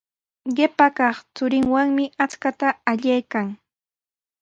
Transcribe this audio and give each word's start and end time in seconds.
Qipa 0.55 0.85
kaq 0.97 1.17
churinwanmi 1.35 2.03
akshuta 2.23 2.67
allaykan. 2.91 3.47